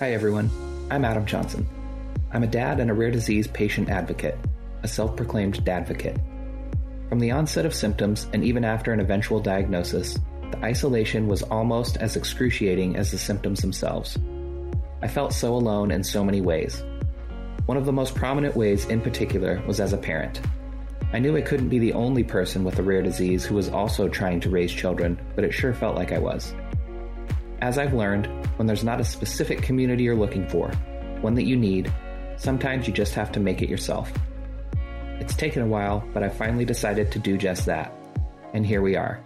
[0.00, 0.50] Hi, everyone.
[0.90, 1.68] I'm Adam Johnson.
[2.32, 4.36] I'm a dad and a rare disease patient advocate,
[4.82, 6.20] a self proclaimed dadvocate.
[7.08, 10.18] From the onset of symptoms and even after an eventual diagnosis,
[10.50, 14.18] the isolation was almost as excruciating as the symptoms themselves.
[15.00, 16.82] I felt so alone in so many ways.
[17.66, 20.40] One of the most prominent ways in particular was as a parent.
[21.12, 24.08] I knew I couldn't be the only person with a rare disease who was also
[24.08, 26.52] trying to raise children, but it sure felt like I was.
[27.60, 28.26] As I've learned,
[28.56, 30.68] when there's not a specific community you're looking for,
[31.20, 31.92] one that you need,
[32.36, 34.12] sometimes you just have to make it yourself.
[35.20, 37.92] It's taken a while, but I finally decided to do just that.
[38.52, 39.20] And here we are.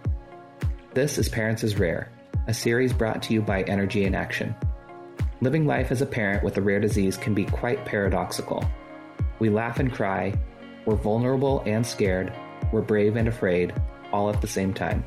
[0.93, 2.11] This is Parents is Rare,
[2.47, 4.55] a series brought to you by Energy in Action.
[5.41, 8.63] Living life as a parent with a rare disease can be quite paradoxical.
[9.39, 10.33] We laugh and cry,
[10.85, 12.33] we're vulnerable and scared,
[12.71, 13.73] we're brave and afraid,
[14.11, 15.03] all at the same time.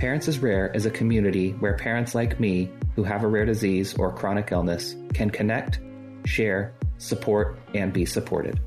[0.00, 3.94] Parents is Rare is a community where parents like me, who have a rare disease
[3.98, 5.78] or chronic illness, can connect,
[6.24, 8.58] share, support, and be supported.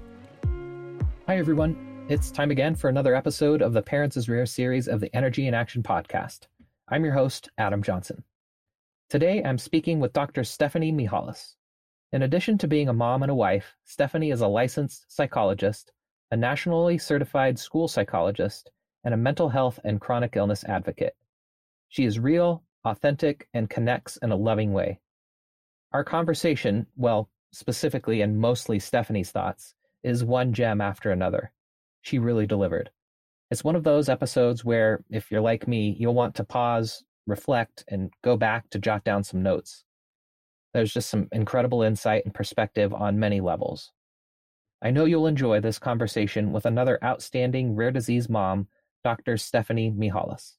[1.25, 2.05] Hi, everyone.
[2.07, 5.47] It's time again for another episode of the Parents is Rare series of the Energy
[5.47, 6.41] in Action podcast.
[6.87, 8.23] I'm your host, Adam Johnson.
[9.09, 10.43] Today, I'm speaking with Dr.
[10.43, 11.55] Stephanie Mihalas.
[12.11, 15.93] In addition to being a mom and a wife, Stephanie is a licensed psychologist,
[16.29, 18.69] a nationally certified school psychologist,
[19.03, 21.15] and a mental health and chronic illness advocate.
[21.93, 24.99] She is real, authentic, and connects in a loving way.
[25.91, 31.51] Our conversation, well, specifically and mostly Stephanie's thoughts, is one gem after another.
[32.01, 32.89] She really delivered.
[33.51, 37.83] It's one of those episodes where, if you're like me, you'll want to pause, reflect,
[37.89, 39.83] and go back to jot down some notes.
[40.73, 43.91] There's just some incredible insight and perspective on many levels.
[44.81, 48.67] I know you'll enjoy this conversation with another outstanding rare disease mom,
[49.03, 49.37] Dr.
[49.37, 50.53] Stephanie Mihalas.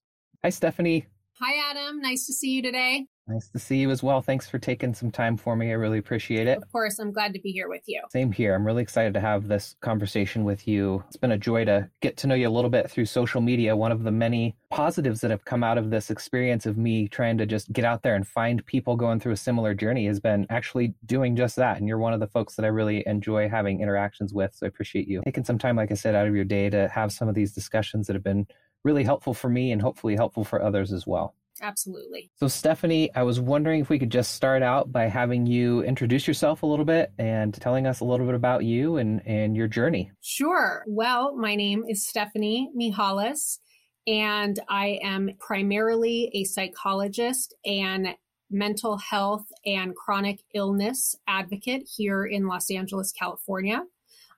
[0.44, 1.08] Hi, Stephanie.
[1.40, 2.00] Hi, Adam.
[2.00, 3.06] Nice to see you today.
[3.26, 4.22] Nice to see you as well.
[4.22, 5.70] Thanks for taking some time for me.
[5.70, 6.58] I really appreciate it.
[6.58, 8.02] Of course, I'm glad to be here with you.
[8.12, 8.54] Same here.
[8.54, 11.02] I'm really excited to have this conversation with you.
[11.08, 13.74] It's been a joy to get to know you a little bit through social media.
[13.74, 17.38] One of the many positives that have come out of this experience of me trying
[17.38, 20.46] to just get out there and find people going through a similar journey has been
[20.50, 21.78] actually doing just that.
[21.78, 24.54] And you're one of the folks that I really enjoy having interactions with.
[24.54, 26.88] So I appreciate you taking some time, like I said, out of your day to
[26.88, 28.46] have some of these discussions that have been
[28.84, 31.34] really helpful for me and hopefully helpful for others as well.
[31.62, 32.30] Absolutely.
[32.36, 36.26] So, Stephanie, I was wondering if we could just start out by having you introduce
[36.26, 39.68] yourself a little bit and telling us a little bit about you and, and your
[39.68, 40.10] journey.
[40.20, 40.84] Sure.
[40.86, 43.58] Well, my name is Stephanie Mihalas,
[44.06, 48.08] and I am primarily a psychologist and
[48.50, 53.82] mental health and chronic illness advocate here in Los Angeles, California.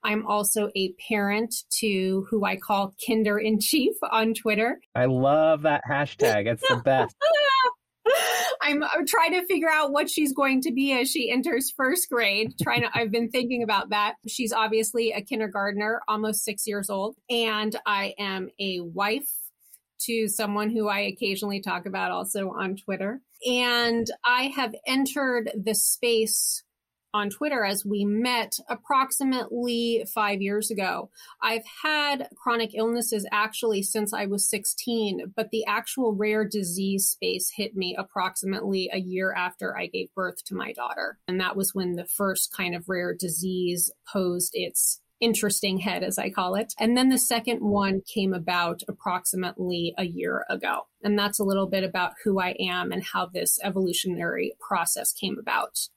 [0.07, 4.79] I'm also a parent to who I call Kinder in Chief on Twitter.
[4.95, 6.47] I love that hashtag.
[6.47, 7.17] It's the best.
[8.63, 12.09] I'm, I'm, trying to figure out what she's going to be as she enters first
[12.09, 12.55] grade.
[12.63, 14.15] Trying to, I've been thinking about that.
[14.29, 19.29] She's obviously a kindergartner, almost six years old, and I am a wife
[20.03, 23.21] to someone who I occasionally talk about also on Twitter.
[23.45, 26.63] And I have entered the space
[27.17, 31.09] on Twitter as we met approximately five years ago.
[31.41, 37.51] I've had chronic illnesses actually since I was 16, but the actual rare disease space
[37.57, 41.19] hit me approximately a year after I gave birth to my daughter.
[41.27, 46.19] And that was when the first kind of rare disease posed its interesting head, as
[46.19, 46.75] I call it.
[46.79, 50.83] And then the second one came about approximately a year ago.
[51.03, 55.39] And that's a little bit about who I am and how this evolutionary process came
[55.39, 55.89] about.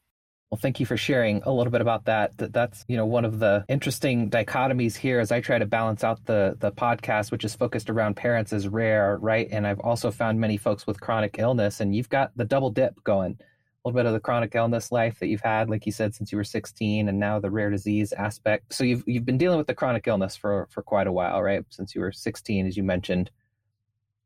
[0.52, 2.36] Well, thank you for sharing a little bit about that.
[2.40, 2.52] that.
[2.52, 6.26] That's you know one of the interesting dichotomies here as I try to balance out
[6.26, 9.48] the the podcast, which is focused around parents is rare, right?
[9.52, 13.04] And I've also found many folks with chronic illness, and you've got the double dip
[13.04, 13.38] going.
[13.40, 16.32] A little bit of the chronic illness life that you've had, like you said, since
[16.32, 18.74] you were 16, and now the rare disease aspect.
[18.74, 21.64] So you've you've been dealing with the chronic illness for for quite a while, right?
[21.70, 23.30] Since you were 16, as you mentioned.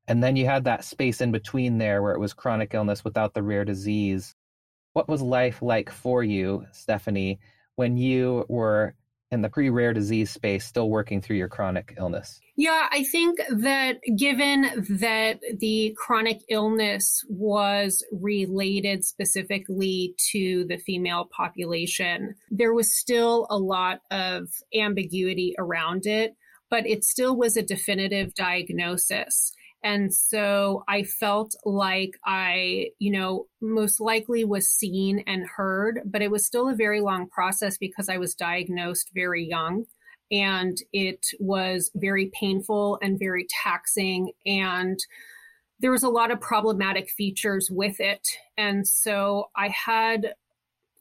[0.07, 3.33] And then you had that space in between there where it was chronic illness without
[3.33, 4.35] the rare disease
[4.93, 7.39] what was life like for you, Stephanie,
[7.75, 8.95] when you were
[9.31, 12.39] in the pre rare disease space, still working through your chronic illness?
[12.55, 21.27] Yeah, I think that given that the chronic illness was related specifically to the female
[21.35, 26.35] population, there was still a lot of ambiguity around it,
[26.69, 29.51] but it still was a definitive diagnosis.
[29.83, 36.21] And so I felt like I, you know, most likely was seen and heard, but
[36.21, 39.85] it was still a very long process because I was diagnosed very young
[40.31, 44.31] and it was very painful and very taxing.
[44.45, 44.99] And
[45.79, 48.27] there was a lot of problematic features with it.
[48.57, 50.33] And so I had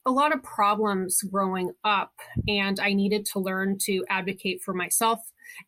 [0.05, 2.13] a lot of problems growing up,
[2.49, 5.21] and I needed to learn to advocate for myself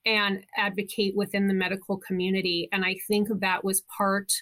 [0.04, 2.68] and advocate within the medical community.
[2.72, 4.32] And I think that was part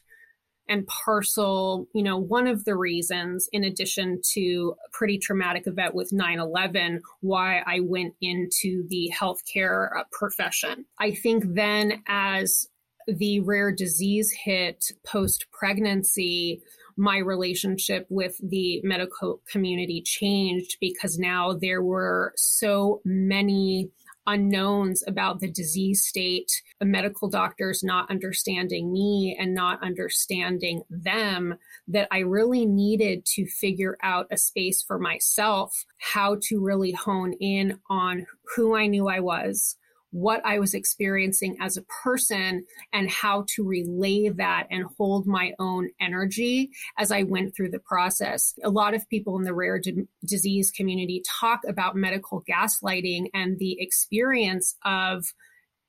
[0.68, 5.94] and parcel, you know, one of the reasons, in addition to a pretty traumatic event
[5.94, 10.84] with 9 11, why I went into the healthcare uh, profession.
[10.98, 12.68] I think then, as
[13.06, 16.62] the rare disease hit post pregnancy,
[16.96, 23.90] my relationship with the medical community changed because now there were so many
[24.26, 31.54] unknowns about the disease state, the medical doctors not understanding me and not understanding them,
[31.88, 37.32] that I really needed to figure out a space for myself, how to really hone
[37.34, 39.76] in on who I knew I was,
[40.12, 45.54] what I was experiencing as a person and how to relay that and hold my
[45.58, 48.54] own energy as I went through the process.
[48.62, 53.58] A lot of people in the rare d- disease community talk about medical gaslighting and
[53.58, 55.24] the experience of,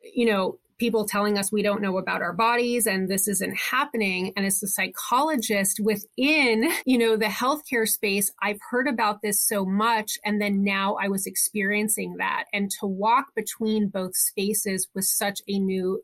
[0.02, 4.34] you know, people telling us we don't know about our bodies and this isn't happening.
[4.36, 9.66] And as a psychologist within, you know, the healthcare space, I've heard about this so
[9.66, 10.18] much.
[10.26, 12.46] And then now I was experiencing that.
[12.54, 16.02] And to walk between both spaces was such a new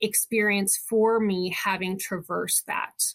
[0.00, 3.14] experience for me having traversed that.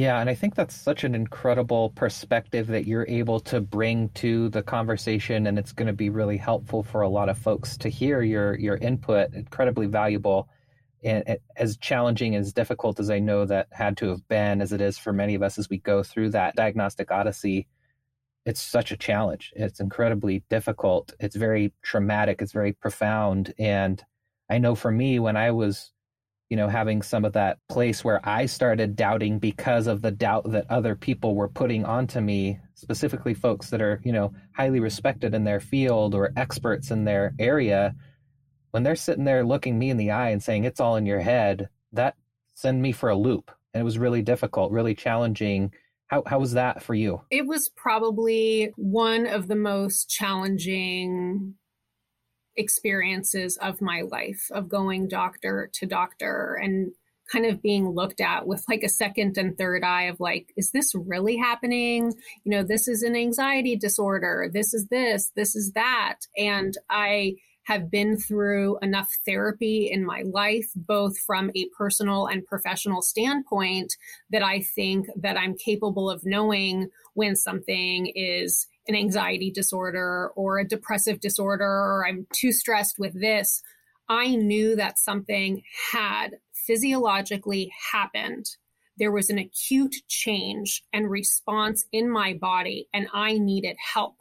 [0.00, 4.48] Yeah, and I think that's such an incredible perspective that you're able to bring to
[4.48, 7.90] the conversation and it's going to be really helpful for a lot of folks to
[7.90, 10.48] hear your your input, incredibly valuable
[11.04, 14.80] and as challenging as difficult as I know that had to have been as it
[14.80, 17.68] is for many of us as we go through that diagnostic odyssey.
[18.46, 19.52] It's such a challenge.
[19.54, 21.12] It's incredibly difficult.
[21.20, 24.02] It's very traumatic, it's very profound and
[24.48, 25.92] I know for me when I was
[26.50, 30.50] you know, having some of that place where I started doubting because of the doubt
[30.50, 35.32] that other people were putting onto me, specifically folks that are, you know, highly respected
[35.32, 37.94] in their field or experts in their area.
[38.72, 41.20] When they're sitting there looking me in the eye and saying it's all in your
[41.20, 42.16] head, that
[42.54, 43.52] sent me for a loop.
[43.72, 45.72] And it was really difficult, really challenging.
[46.08, 47.20] How, how was that for you?
[47.30, 51.54] It was probably one of the most challenging
[52.56, 56.92] experiences of my life of going doctor to doctor and
[57.30, 60.70] kind of being looked at with like a second and third eye of like is
[60.72, 62.12] this really happening?
[62.44, 64.50] You know this is an anxiety disorder.
[64.52, 65.30] This is this.
[65.36, 66.18] This is that.
[66.36, 72.46] And i have been through enough therapy in my life both from a personal and
[72.46, 73.96] professional standpoint
[74.30, 80.58] that i think that i'm capable of knowing when something is an anxiety disorder or
[80.58, 83.62] a depressive disorder or I'm too stressed with this,
[84.08, 88.46] I knew that something had physiologically happened.
[88.98, 94.16] There was an acute change and response in my body, and I needed help.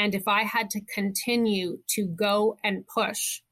[0.00, 3.42] And if I had to continue to go and push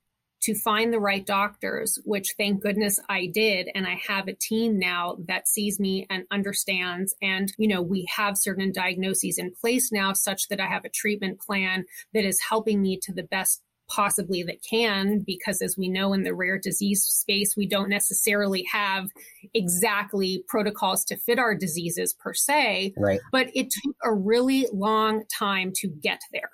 [0.40, 3.68] to find the right doctors, which thank goodness I did.
[3.74, 7.14] And I have a team now that sees me and understands.
[7.20, 10.90] And, you know, we have certain diagnoses in place now such that I have a
[10.90, 11.84] treatment plan
[12.14, 16.22] that is helping me to the best possibly that can because as we know in
[16.22, 19.08] the rare disease space we don't necessarily have
[19.54, 23.20] exactly protocols to fit our diseases per se right.
[23.32, 26.50] but it took a really long time to get there.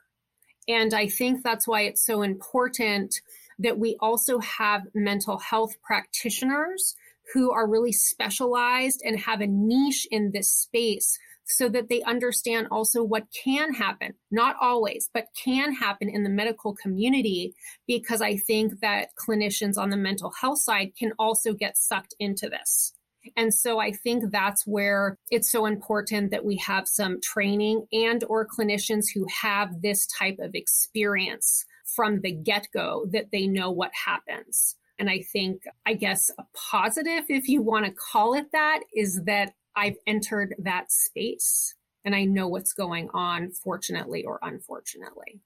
[0.68, 3.20] And i think that's why it's so important
[3.58, 6.96] that we also have mental health practitioners
[7.32, 12.68] who are really specialized and have a niche in this space so that they understand
[12.70, 17.54] also what can happen, not always, but can happen in the medical community,
[17.86, 22.48] because I think that clinicians on the mental health side can also get sucked into
[22.48, 22.94] this.
[23.36, 28.22] And so I think that's where it's so important that we have some training and
[28.24, 31.64] or clinicians who have this type of experience
[31.96, 34.76] from the get go that they know what happens.
[34.98, 39.22] And I think, I guess, a positive, if you want to call it that, is
[39.24, 45.40] that I've entered that space and I know what's going on, fortunately or unfortunately.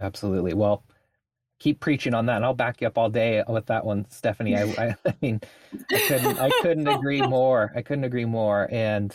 [0.00, 0.54] Absolutely.
[0.54, 0.84] Well,
[1.60, 4.56] keep preaching on that, and I'll back you up all day with that one, Stephanie.
[4.56, 5.40] I, I, I mean,
[5.90, 7.72] I couldn't, I couldn't agree more.
[7.76, 8.68] I couldn't agree more.
[8.72, 9.14] And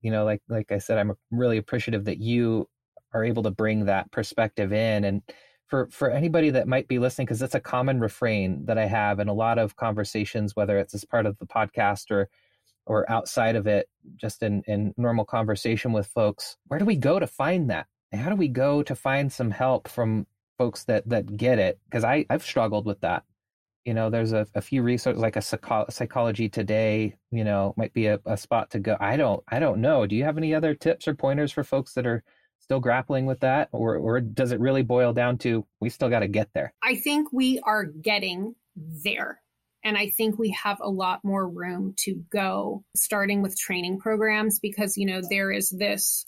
[0.00, 2.68] you know, like like I said, I'm really appreciative that you
[3.12, 5.22] are able to bring that perspective in and
[5.66, 9.18] for for anybody that might be listening because it's a common refrain that I have
[9.18, 12.28] in a lot of conversations whether it's as part of the podcast or
[12.86, 17.18] or outside of it just in in normal conversation with folks where do we go
[17.18, 17.86] to find that?
[18.12, 20.26] And how do we go to find some help from
[20.58, 21.78] folks that that get it?
[21.84, 23.24] Because I I've struggled with that.
[23.84, 27.92] You know there's a, a few resources like a psycho- psychology today you know might
[27.92, 28.96] be a, a spot to go.
[28.98, 30.06] I don't I don't know.
[30.06, 32.22] Do you have any other tips or pointers for folks that are
[32.60, 33.68] still grappling with that?
[33.72, 36.72] Or or does it really boil down to we still got to get there?
[36.82, 39.40] I think we are getting there
[39.86, 44.58] and i think we have a lot more room to go starting with training programs
[44.58, 46.26] because you know there is this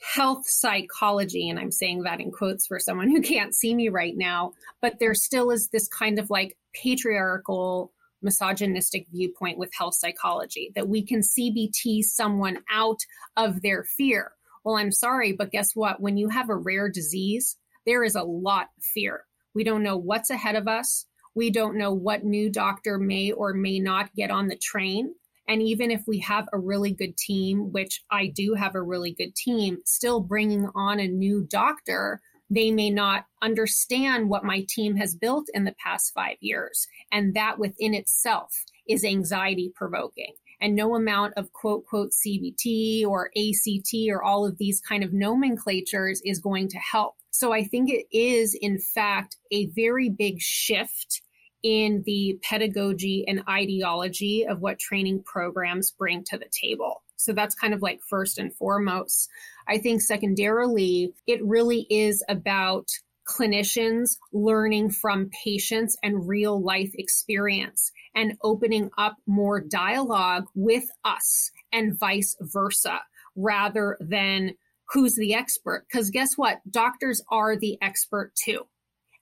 [0.00, 4.16] health psychology and i'm saying that in quotes for someone who can't see me right
[4.16, 10.72] now but there still is this kind of like patriarchal misogynistic viewpoint with health psychology
[10.74, 12.98] that we can cbt someone out
[13.36, 14.32] of their fear
[14.66, 16.00] well, I'm sorry, but guess what?
[16.00, 19.22] When you have a rare disease, there is a lot of fear.
[19.54, 21.06] We don't know what's ahead of us.
[21.36, 25.14] We don't know what new doctor may or may not get on the train.
[25.46, 29.12] And even if we have a really good team, which I do have a really
[29.12, 34.96] good team, still bringing on a new doctor, they may not understand what my team
[34.96, 36.88] has built in the past five years.
[37.12, 38.52] And that within itself
[38.88, 44.58] is anxiety provoking and no amount of quote, quote, CBT or ACT or all of
[44.58, 47.16] these kind of nomenclatures is going to help.
[47.30, 51.20] So I think it is, in fact, a very big shift
[51.62, 57.02] in the pedagogy and ideology of what training programs bring to the table.
[57.16, 59.28] So that's kind of like first and foremost.
[59.66, 62.88] I think secondarily, it really is about
[63.26, 71.50] clinicians learning from patients and real life experience and opening up more dialogue with us
[71.72, 73.00] and vice versa
[73.34, 74.54] rather than
[74.90, 75.84] who's the expert.
[75.90, 76.60] Because guess what?
[76.70, 78.66] Doctors are the expert too.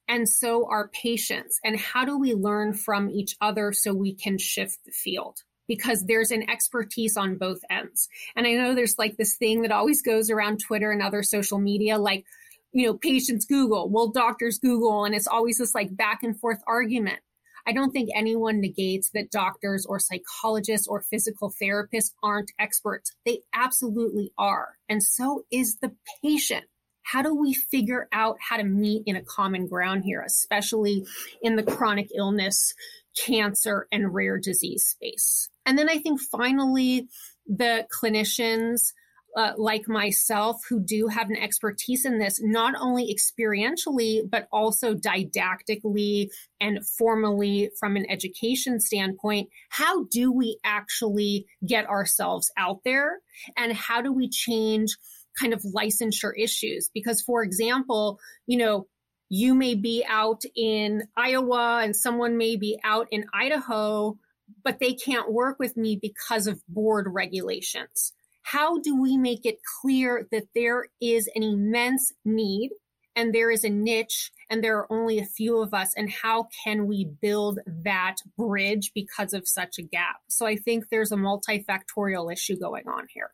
[0.09, 1.59] And so are patients.
[1.65, 5.39] And how do we learn from each other so we can shift the field?
[5.67, 8.09] Because there's an expertise on both ends.
[8.37, 11.59] And I know there's like this thing that always goes around Twitter and other social
[11.59, 12.25] media, like,
[12.73, 16.61] you know, patients Google, well, doctors Google, and it's always this like back and forth
[16.67, 17.21] argument.
[17.67, 23.13] I don't think anyone negates that doctors or psychologists or physical therapists aren't experts.
[23.25, 24.77] They absolutely are.
[24.89, 25.93] And so is the
[26.23, 26.67] patient.
[27.05, 31.07] How do we figure out how to meet in a common ground here, especially
[31.43, 32.75] in the chronic illness,
[33.17, 35.49] cancer, and rare disease space?
[35.65, 37.09] And then I think finally,
[37.47, 38.93] the clinicians
[39.37, 44.95] uh, like myself who do have an expertise in this, not only experientially, but also
[44.95, 46.31] didactically
[46.61, 49.49] and formally from an education standpoint.
[49.71, 53.19] How do we actually get ourselves out there?
[53.57, 54.97] And how do we change
[55.39, 56.91] kind of licensure issues?
[56.93, 58.87] Because, for example, you know,
[59.29, 64.19] you may be out in Iowa and someone may be out in Idaho,
[64.63, 68.13] but they can't work with me because of board regulations.
[68.43, 72.73] How do we make it clear that there is an immense need
[73.17, 75.95] and there is a niche and there are only a few of us?
[75.97, 80.17] And how can we build that bridge because of such a gap?
[80.29, 83.31] So i think there's a multifactorial issue going on here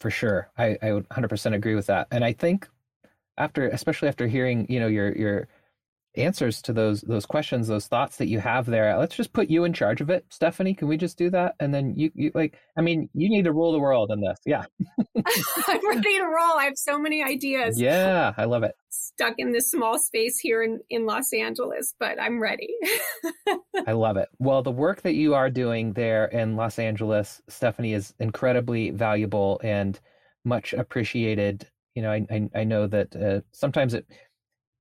[0.00, 0.50] for sure.
[0.58, 2.08] I, I would 100% agree with that.
[2.10, 2.68] And i think
[3.38, 5.48] after especially after hearing you know your your
[6.16, 8.96] answers to those those questions, those thoughts that you have there.
[8.98, 10.74] Let's just put you in charge of it, Stephanie.
[10.74, 11.54] Can we just do that?
[11.60, 14.38] And then you, you like, I mean, you need to rule the world in this.
[14.44, 14.64] Yeah,
[15.68, 16.58] I'm ready to roll.
[16.58, 17.80] I have so many ideas.
[17.80, 18.74] Yeah, I love it.
[18.90, 22.74] Stuck in this small space here in in Los Angeles, but I'm ready.
[23.86, 24.28] I love it.
[24.38, 29.60] Well, the work that you are doing there in Los Angeles, Stephanie, is incredibly valuable
[29.62, 29.98] and
[30.44, 31.68] much appreciated.
[31.94, 34.06] You know, I I, I know that uh, sometimes it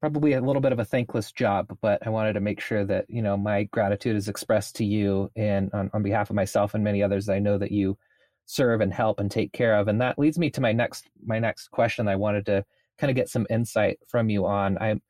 [0.05, 3.05] probably a little bit of a thankless job, but I wanted to make sure that,
[3.09, 6.83] you know, my gratitude is expressed to you and on, on behalf of myself and
[6.83, 7.97] many others I know that you
[8.45, 9.88] serve and help and take care of.
[9.88, 12.63] And that leads me to my next my next question I wanted to
[13.00, 14.77] kind of get some insight from you on.
[14.77, 15.01] I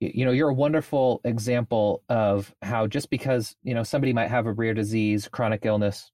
[0.00, 4.46] you know, you're a wonderful example of how just because, you know, somebody might have
[4.46, 6.10] a rare disease, chronic illness,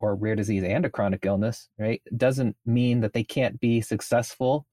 [0.00, 2.02] or rare disease and a chronic illness, right?
[2.16, 4.66] Doesn't mean that they can't be successful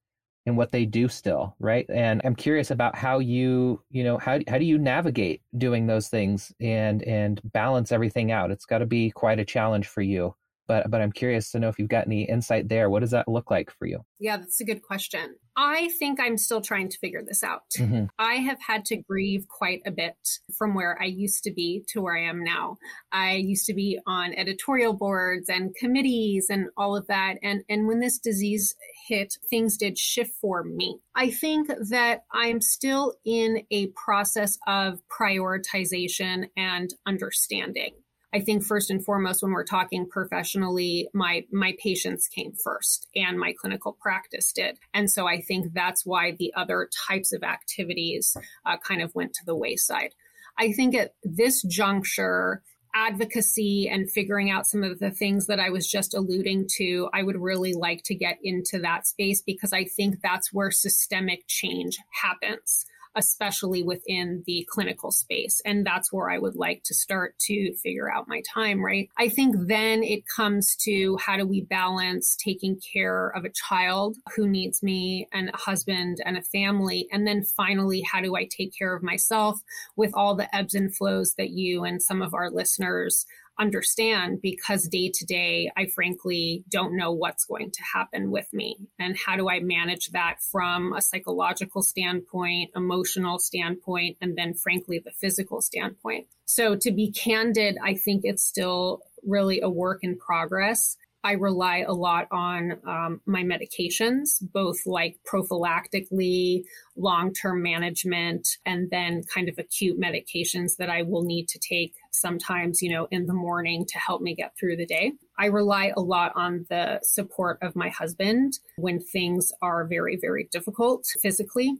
[0.45, 1.85] in what they do still right?
[1.89, 6.07] And i'm curious about how you you know how, how do you navigate doing those
[6.07, 8.51] things and and balance everything out?
[8.51, 10.35] It's got to be quite a challenge for you
[10.71, 12.89] but but I'm curious to know if you've got any insight there.
[12.89, 13.99] What does that look like for you?
[14.19, 15.35] Yeah, that's a good question.
[15.57, 17.63] I think I'm still trying to figure this out.
[17.77, 18.05] Mm-hmm.
[18.17, 20.15] I have had to grieve quite a bit
[20.57, 22.77] from where I used to be to where I am now.
[23.11, 27.85] I used to be on editorial boards and committees and all of that and and
[27.85, 28.73] when this disease
[29.09, 30.99] hit, things did shift for me.
[31.15, 37.91] I think that I'm still in a process of prioritization and understanding.
[38.33, 43.37] I think first and foremost, when we're talking professionally, my my patients came first, and
[43.37, 48.35] my clinical practice did, and so I think that's why the other types of activities
[48.65, 50.13] uh, kind of went to the wayside.
[50.57, 52.61] I think at this juncture,
[52.93, 57.23] advocacy and figuring out some of the things that I was just alluding to, I
[57.23, 61.97] would really like to get into that space because I think that's where systemic change
[62.21, 62.85] happens
[63.15, 65.61] especially within the clinical space.
[65.65, 69.09] And that's where I would like to start to figure out my time, right?
[69.17, 74.17] I think then it comes to how do we balance taking care of a child
[74.35, 77.07] who needs me and a husband and a family?
[77.11, 79.59] And then finally, how do I take care of myself
[79.95, 83.25] with all the ebbs and flows that you and some of our listeners
[83.61, 88.77] understand because day to day, I frankly don't know what's going to happen with me.
[88.99, 94.99] And how do I manage that from a psychological standpoint, emotional standpoint, and then frankly,
[94.99, 96.27] the physical standpoint?
[96.45, 100.97] So to be candid, I think it's still really a work in progress.
[101.23, 106.63] I rely a lot on um, my medications, both like prophylactically,
[106.95, 111.93] long term management, and then kind of acute medications that I will need to take
[112.11, 115.13] sometimes, you know, in the morning to help me get through the day.
[115.37, 120.47] I rely a lot on the support of my husband when things are very, very
[120.51, 121.79] difficult physically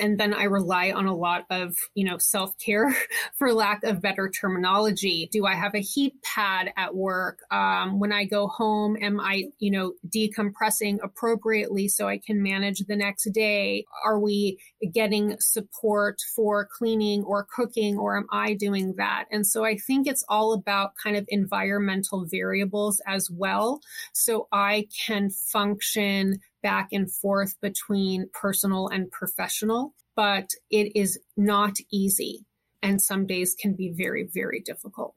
[0.00, 2.94] and then I rely on a lot of, you know, self care
[3.38, 5.28] for lack of better terminology.
[5.30, 7.40] Do I have a heat pad at work?
[7.50, 12.80] Um, when I go home, am I, you know, decompressing appropriately so I can manage
[12.80, 13.84] the next day?
[14.04, 14.58] Are we
[14.92, 19.26] getting support for cleaning or cooking or am I doing that?
[19.30, 23.80] And so I think it's all about kind of environmental variables as well.
[24.12, 31.76] So I can function back and forth between personal and professional, but it is not
[31.92, 32.44] easy.
[32.82, 35.14] And some days can be very, very difficult.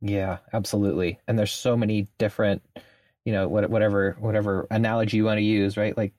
[0.00, 1.18] Yeah, absolutely.
[1.26, 2.62] And there's so many different,
[3.24, 5.96] you know, whatever, whatever analogy you want to use, right?
[5.96, 6.14] Like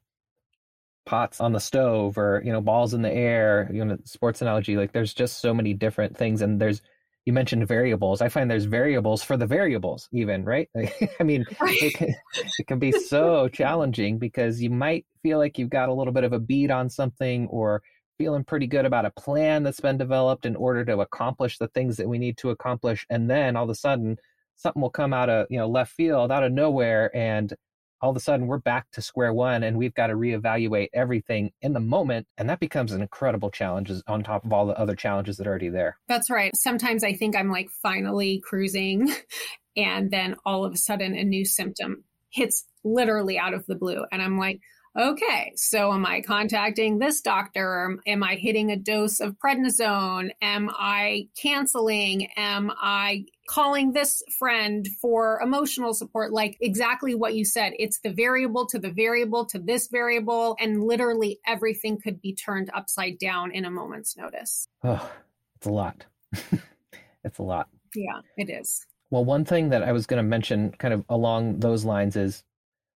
[1.05, 4.75] pots on the stove or, you know, balls in the air, you know, sports analogy.
[4.75, 6.41] Like there's just so many different things.
[6.41, 6.81] And there's,
[7.25, 8.21] you mentioned variables.
[8.21, 10.69] I find there's variables for the variables, even, right?
[11.19, 11.81] I mean, right.
[11.81, 12.15] It, can,
[12.57, 16.23] it can be so challenging because you might feel like you've got a little bit
[16.23, 17.81] of a beat on something or
[18.17, 21.97] feeling pretty good about a plan that's been developed in order to accomplish the things
[21.97, 23.05] that we need to accomplish.
[23.09, 24.17] And then all of a sudden,
[24.59, 27.53] something will come out of you know left field out of nowhere and
[28.01, 31.51] all of a sudden we're back to square one and we've got to reevaluate everything
[31.61, 34.95] in the moment and that becomes an incredible challenge on top of all the other
[34.95, 39.13] challenges that are already there that's right sometimes i think i'm like finally cruising
[39.77, 44.05] and then all of a sudden a new symptom hits literally out of the blue
[44.11, 44.59] and i'm like
[44.97, 47.97] okay, so am I contacting this doctor?
[48.05, 50.31] Am I hitting a dose of prednisone?
[50.41, 52.27] Am I canceling?
[52.35, 56.31] Am I calling this friend for emotional support?
[56.31, 57.73] Like exactly what you said.
[57.79, 62.69] It's the variable to the variable to this variable, and literally everything could be turned
[62.73, 64.67] upside down in a moment's notice.
[64.83, 65.11] Oh,
[65.55, 66.05] it's a lot.
[67.23, 67.69] it's a lot.
[67.95, 68.85] Yeah, it is.
[69.09, 72.43] Well, one thing that I was going to mention kind of along those lines is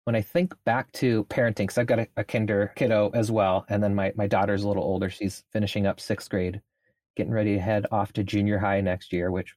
[0.03, 3.65] when I think back to parenting, because I've got a, a, kinder kiddo as well,
[3.69, 5.09] and then my, my daughter's a little older.
[5.09, 6.61] She's finishing up sixth grade,
[7.15, 9.55] getting ready to head off to junior high next year, which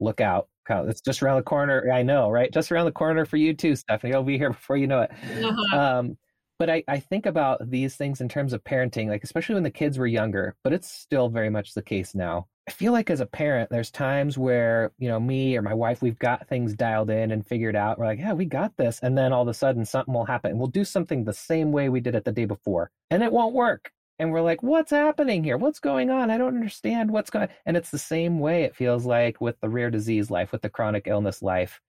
[0.00, 0.48] look out.
[0.68, 1.90] It's just around the corner.
[1.92, 2.52] I know, right?
[2.52, 4.14] Just around the corner for you too, Stephanie.
[4.14, 5.10] I'll be here before you know it.
[5.42, 5.78] Uh-huh.
[5.78, 6.18] Um,
[6.58, 9.70] but I, I think about these things in terms of parenting, like especially when the
[9.70, 12.46] kids were younger, but it's still very much the case now.
[12.66, 16.00] I feel like as a parent, there's times where, you know, me or my wife,
[16.00, 17.98] we've got things dialed in and figured out.
[17.98, 19.00] We're like, yeah, we got this.
[19.02, 20.56] And then all of a sudden something will happen.
[20.56, 23.54] We'll do something the same way we did it the day before and it won't
[23.54, 23.90] work.
[24.18, 25.56] And we're like, what's happening here?
[25.56, 26.30] What's going on?
[26.30, 27.54] I don't understand what's going on.
[27.66, 30.70] And it's the same way it feels like with the rare disease life, with the
[30.70, 31.80] chronic illness life.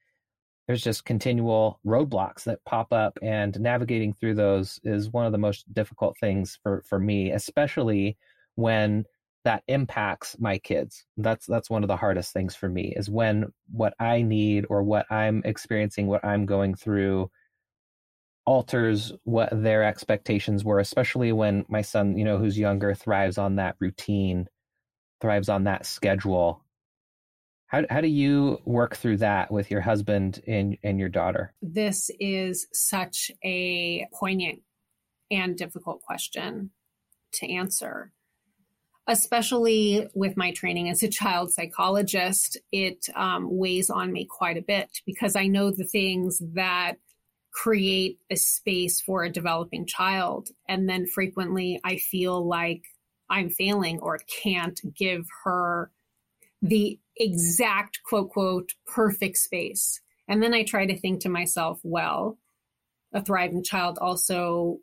[0.68, 5.38] There's just continual roadblocks that pop up and navigating through those is one of the
[5.38, 8.18] most difficult things for, for me, especially
[8.56, 9.06] when
[9.46, 13.46] that impacts my kids that's that's one of the hardest things for me is when
[13.72, 17.30] what i need or what i'm experiencing what i'm going through
[18.46, 23.56] alters what their expectations were especially when my son you know who's younger thrives on
[23.56, 24.48] that routine
[25.22, 26.62] thrives on that schedule.
[27.68, 31.54] How, how do you work through that with your husband and, and your daughter?
[31.62, 34.62] This is such a poignant
[35.32, 36.72] and difficult question
[37.34, 38.12] to answer
[39.08, 44.64] especially with my training as a child psychologist, it um, weighs on me quite a
[44.64, 46.96] bit because I know the things that
[47.56, 50.50] create a space for a developing child.
[50.68, 52.84] And then frequently I feel like
[53.30, 55.90] I'm failing or can't give her
[56.62, 60.02] the exact quote, quote, perfect space.
[60.28, 62.38] And then I try to think to myself, well,
[63.14, 64.80] a thriving child also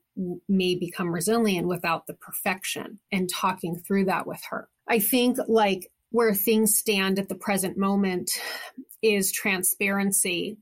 [0.49, 4.69] may become resilient without the perfection and talking through that with her.
[4.89, 8.41] I think like where things stand at the present moment
[9.03, 10.57] is transparency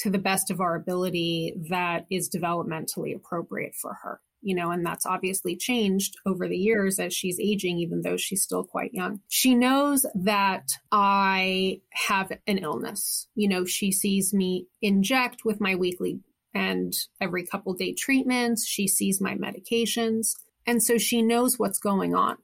[0.00, 4.84] to the best of our ability that is developmentally appropriate for her you know, and
[4.84, 9.20] that's obviously changed over the years as she's aging, even though she's still quite young.
[9.28, 13.28] She knows that I have an illness.
[13.34, 16.20] You know, she sees me inject with my weekly
[16.54, 18.66] and every couple day treatments.
[18.66, 20.34] She sees my medications.
[20.66, 22.38] And so she knows what's going on.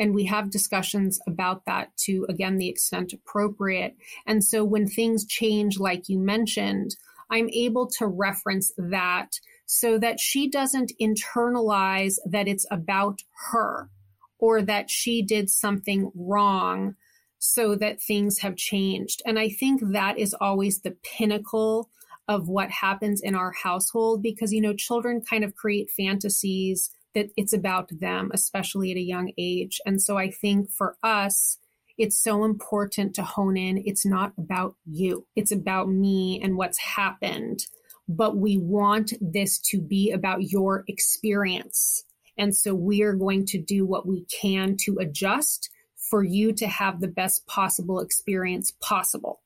[0.00, 3.96] And we have discussions about that to, again, the extent appropriate.
[4.26, 6.96] And so when things change, like you mentioned,
[7.30, 13.90] I'm able to reference that so that she doesn't internalize that it's about her
[14.38, 16.96] or that she did something wrong
[17.38, 19.22] so that things have changed.
[19.26, 21.90] And I think that is always the pinnacle
[22.26, 27.30] of what happens in our household because, you know, children kind of create fantasies that
[27.36, 29.80] it's about them, especially at a young age.
[29.84, 31.58] And so I think for us,
[31.98, 33.82] it's so important to hone in.
[33.84, 35.26] It's not about you.
[35.36, 37.66] It's about me and what's happened
[38.10, 42.04] but we want this to be about your experience.
[42.36, 46.66] And so we are going to do what we can to adjust for you to
[46.66, 49.40] have the best possible experience possible.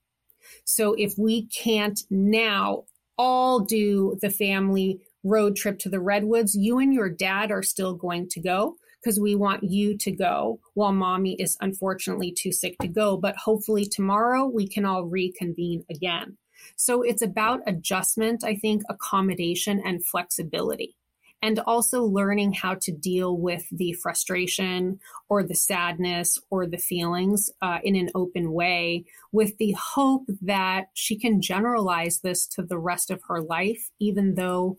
[0.65, 2.85] So if we can't now
[3.19, 7.95] all do the family road trip to the redwoods, you and your dad are still
[7.95, 12.77] going to go because we want you to go while mommy is unfortunately too sick
[12.81, 13.17] to go.
[13.17, 16.39] But hopefully tomorrow we can all reconvene again.
[16.77, 20.97] So it's about adjustment, I think, accommodation and flexibility.
[21.43, 27.51] And also learning how to deal with the frustration or the sadness or the feelings
[27.61, 32.79] uh, in an open way, with the hope that she can generalize this to the
[32.79, 34.79] rest of her life, even though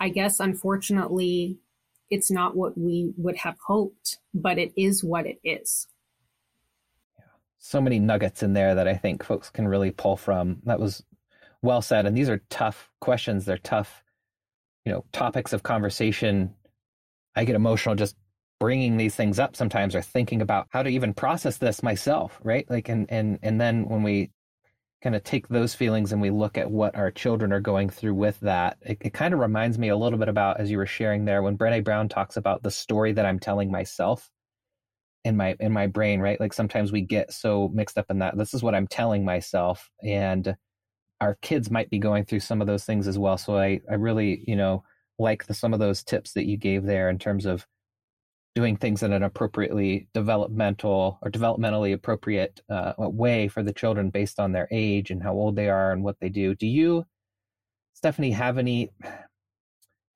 [0.00, 1.58] I guess, unfortunately,
[2.10, 5.86] it's not what we would have hoped, but it is what it is
[7.18, 7.24] Yeah.
[7.58, 10.60] so many nuggets in there that I think folks can really pull from.
[10.64, 11.02] That was
[11.62, 12.06] well said.
[12.06, 13.44] And these are tough questions.
[13.44, 14.02] They're tough,
[14.84, 16.54] you know, topics of conversation.
[17.34, 18.16] I get emotional just
[18.60, 22.68] bringing these things up sometimes or thinking about how to even process this myself, right?
[22.70, 24.30] Like, and, and, and then when we
[25.02, 28.14] kind of take those feelings and we look at what our children are going through
[28.14, 30.86] with that, it, it kind of reminds me a little bit about, as you were
[30.86, 34.30] sharing there, when Brene Brown talks about the story that I'm telling myself
[35.24, 36.40] in my in my brain right?
[36.40, 39.90] Like sometimes we get so mixed up in that this is what i'm telling myself
[40.02, 40.56] and
[41.20, 43.38] our kids might be going through some of those things as well.
[43.38, 44.84] So i i really you know
[45.18, 47.66] like the, some of those tips that you gave there in terms of
[48.58, 54.40] doing things in an appropriately developmental or developmentally appropriate uh, way for the children based
[54.40, 57.04] on their age and how old they are and what they do do you
[57.94, 58.90] stephanie have any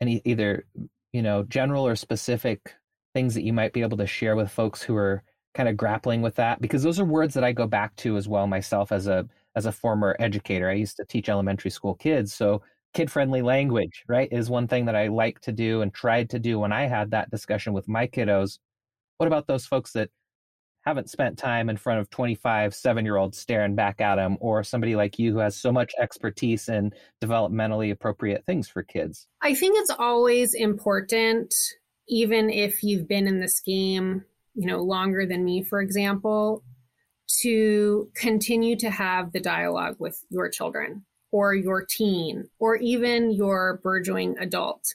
[0.01, 0.67] any either
[1.13, 2.75] you know general or specific
[3.15, 5.23] things that you might be able to share with folks who are
[5.55, 8.27] kind of grappling with that because those are words that I go back to as
[8.27, 9.25] well myself as a
[9.55, 10.69] as a former educator.
[10.69, 14.87] I used to teach elementary school kids, so kid friendly language, right, is one thing
[14.87, 17.89] that I like to do and tried to do when I had that discussion with
[17.89, 18.59] my kiddos.
[19.19, 20.11] What about those folks that
[20.85, 24.65] haven't spent time in front of 25 7 year olds staring back at them or
[24.65, 26.91] somebody like you who has so much expertise in
[27.23, 31.55] developmentally appropriate things for kids i think it's always important
[32.09, 34.25] even if you've been in this game,
[34.55, 36.63] you know, longer than me, for example,
[37.41, 43.81] to continue to have the dialogue with your children or your teen or even your
[43.83, 44.95] burgeoning adult.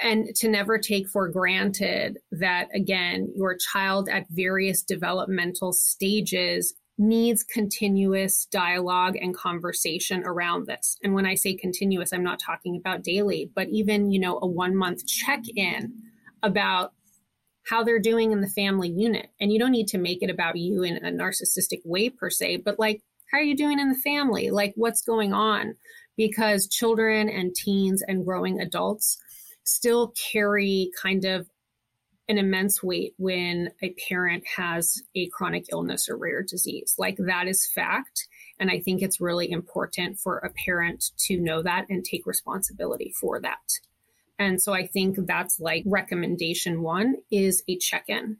[0.00, 7.42] And to never take for granted that, again, your child at various developmental stages needs
[7.42, 10.98] continuous dialogue and conversation around this.
[11.02, 14.46] And when I say continuous, I'm not talking about daily, but even, you know, a
[14.46, 15.92] one month check in
[16.42, 16.92] about
[17.68, 19.30] how they're doing in the family unit.
[19.40, 22.58] And you don't need to make it about you in a narcissistic way per se,
[22.58, 24.50] but like, how are you doing in the family?
[24.50, 25.74] Like, what's going on?
[26.16, 29.18] Because children and teens and growing adults
[29.64, 31.48] still carry kind of
[32.28, 36.94] an immense weight when a parent has a chronic illness or rare disease.
[36.98, 38.28] Like that is fact.
[38.60, 43.14] And I think it's really important for a parent to know that and take responsibility
[43.18, 43.56] for that.
[44.38, 48.36] And so I think that's like recommendation one is a check in.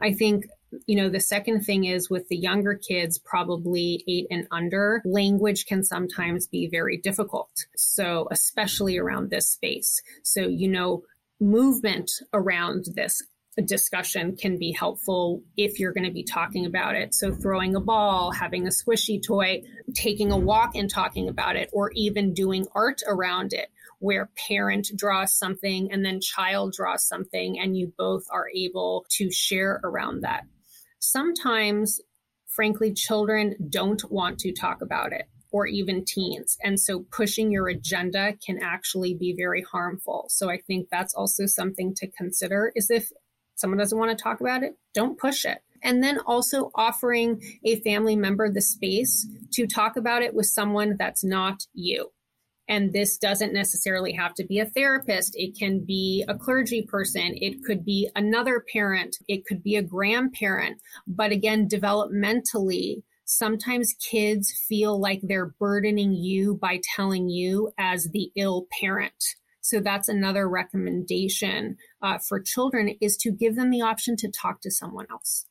[0.00, 0.46] I think,
[0.86, 5.66] you know, the second thing is with the younger kids, probably eight and under, language
[5.66, 7.50] can sometimes be very difficult.
[7.76, 10.02] So, especially around this space.
[10.22, 11.02] So, you know,
[11.40, 13.22] movement around this
[13.64, 17.14] discussion can be helpful if you're going to be talking about it.
[17.14, 19.62] So, throwing a ball, having a squishy toy,
[19.94, 24.90] taking a walk and talking about it, or even doing art around it, where parent
[24.96, 30.22] draws something and then child draws something, and you both are able to share around
[30.22, 30.44] that.
[31.00, 32.00] Sometimes,
[32.46, 36.56] frankly, children don't want to talk about it or even teens.
[36.62, 40.26] And so pushing your agenda can actually be very harmful.
[40.28, 43.10] So I think that's also something to consider is if
[43.56, 45.58] someone doesn't want to talk about it, don't push it.
[45.82, 50.96] And then also offering a family member the space to talk about it with someone
[50.98, 52.12] that's not you.
[52.70, 55.32] And this doesn't necessarily have to be a therapist.
[55.34, 57.32] It can be a clergy person.
[57.34, 59.16] It could be another parent.
[59.26, 60.80] It could be a grandparent.
[61.04, 68.30] But again, developmentally, sometimes kids feel like they're burdening you by telling you as the
[68.36, 69.20] ill parent.
[69.60, 74.60] So that's another recommendation uh, for children is to give them the option to talk
[74.62, 75.46] to someone else.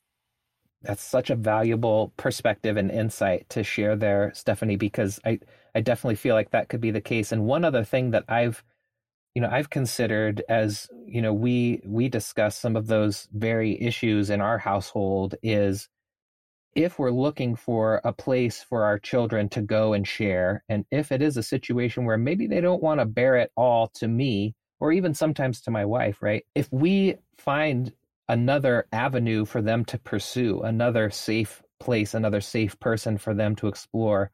[0.82, 5.39] That's such a valuable perspective and insight to share there, Stephanie, because I,
[5.75, 7.32] I definitely feel like that could be the case.
[7.32, 8.63] And one other thing that I've,
[9.36, 14.29] you know, I've considered as, you know, we we discuss some of those very issues
[14.29, 15.88] in our household is
[16.75, 21.12] if we're looking for a place for our children to go and share, and if
[21.12, 24.53] it is a situation where maybe they don't want to bear it all to me,
[24.79, 26.45] or even sometimes to my wife, right?
[26.55, 27.91] If we find
[28.27, 33.67] another avenue for them to pursue, another safe place, another safe person for them to
[33.67, 34.32] explore.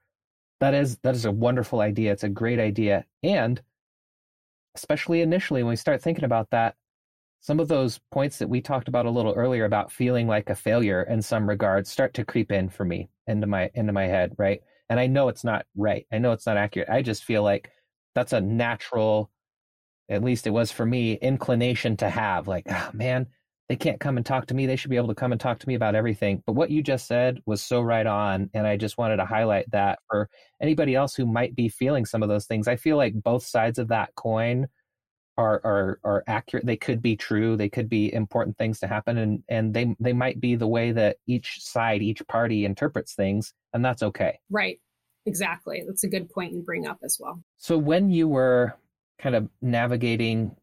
[0.60, 2.12] That is that is a wonderful idea.
[2.12, 3.06] It's a great idea.
[3.24, 3.62] And
[4.76, 6.76] especially initially when we start thinking about that,
[7.42, 10.56] some of those points that we talked about a little earlier about feeling like a
[10.56, 14.34] failure in some regards start to creep in for me into my into my head,
[14.38, 14.62] right?
[14.90, 16.06] And I know it's not right.
[16.12, 16.90] I know it's not accurate.
[16.90, 17.72] I just feel like
[18.14, 19.32] that's a natural
[20.10, 23.28] at least it was for me inclination to have like oh, man
[23.68, 24.66] they can't come and talk to me.
[24.66, 26.44] They should be able to come and talk to me about everything.
[26.46, 28.50] But what you just said was so right on.
[28.54, 30.30] And I just wanted to highlight that for
[30.62, 32.68] anybody else who might be feeling some of those things.
[32.68, 34.68] I feel like both sides of that coin
[35.38, 36.66] are are are accurate.
[36.66, 37.58] They could be true.
[37.58, 39.18] They could be important things to happen.
[39.18, 43.54] And and they they might be the way that each side, each party interprets things,
[43.74, 44.40] and that's okay.
[44.50, 44.80] Right.
[45.26, 45.84] Exactly.
[45.88, 47.42] That's a good point you bring up as well.
[47.58, 48.76] So when you were
[49.18, 50.56] kind of navigating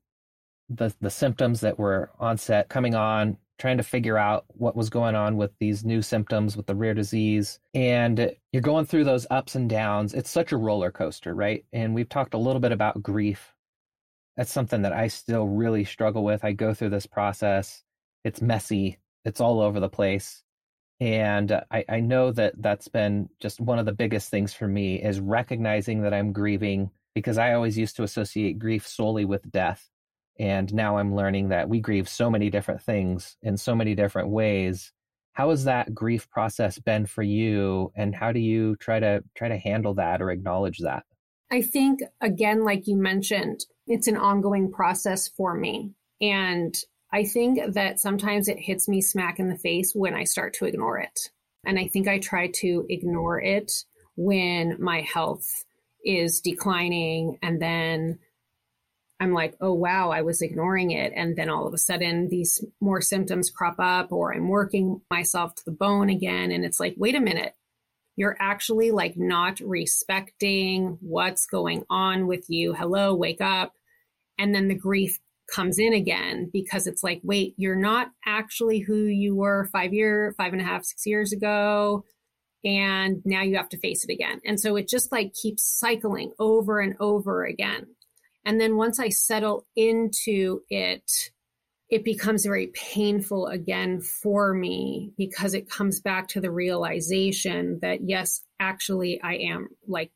[0.76, 5.14] the the symptoms that were onset coming on trying to figure out what was going
[5.14, 7.60] on with these new symptoms with the rare disease.
[7.74, 10.14] And you're going through those ups and downs.
[10.14, 11.64] It's such a roller coaster right?
[11.72, 13.54] And we've talked a little bit about grief.
[14.36, 16.44] That's something that i still really struggle with.
[16.44, 17.84] I go through this process.
[18.24, 18.98] It's messy.
[19.24, 20.42] It's all over the place.
[20.98, 25.02] And I, I know that that's been just one of the biggest things for me
[25.02, 29.91] is recognizing that i'm grieving because i always used to associate grief solely with death
[30.38, 34.28] and now i'm learning that we grieve so many different things in so many different
[34.28, 34.92] ways.
[35.32, 37.90] How has that grief process been for you?
[37.96, 41.04] And how do you try to try to handle that or acknowledge that?
[41.50, 45.92] I think again like you mentioned it's an ongoing process for me.
[46.20, 46.74] And
[47.12, 50.64] i think that sometimes it hits me smack in the face when i start to
[50.64, 51.30] ignore it.
[51.64, 53.84] And i think i try to ignore it
[54.16, 55.64] when my health
[56.04, 58.18] is declining and then
[59.22, 61.12] I'm like, oh, wow, I was ignoring it.
[61.14, 65.54] And then all of a sudden, these more symptoms crop up, or I'm working myself
[65.54, 66.50] to the bone again.
[66.50, 67.54] And it's like, wait a minute,
[68.16, 72.74] you're actually like not respecting what's going on with you.
[72.74, 73.74] Hello, wake up.
[74.38, 79.04] And then the grief comes in again because it's like, wait, you're not actually who
[79.04, 82.04] you were five year, five and a half, six years ago.
[82.64, 84.40] And now you have to face it again.
[84.44, 87.86] And so it just like keeps cycling over and over again.
[88.44, 91.30] And then once I settle into it,
[91.88, 98.08] it becomes very painful again for me because it comes back to the realization that,
[98.08, 100.10] yes, actually, I am like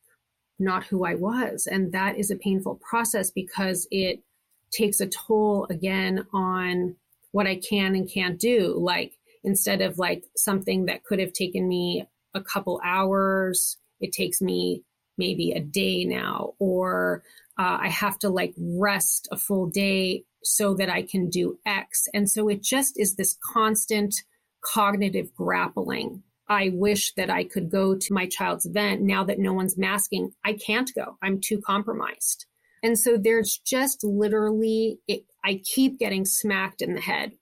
[0.59, 1.69] not who I was.
[1.71, 4.23] And that is a painful process because it
[4.71, 6.97] takes a toll again on
[7.33, 8.75] what I can and can't do.
[8.79, 14.41] Like, instead of like something that could have taken me a couple hours, it takes
[14.41, 14.83] me
[15.19, 17.23] maybe a day now, or
[17.59, 22.07] uh, I have to like rest a full day so that I can do X.
[22.15, 24.15] And so it just is this constant
[24.63, 26.23] cognitive grappling.
[26.49, 30.33] I wish that I could go to my child's event now that no one's masking.
[30.45, 31.19] I can't go.
[31.23, 32.47] I'm too compromised.
[32.83, 37.33] And so there's just literally, it, I keep getting smacked in the head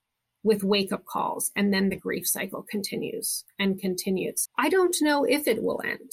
[0.42, 4.48] with wake up calls, and then the grief cycle continues and continues.
[4.58, 6.12] I don't know if it will end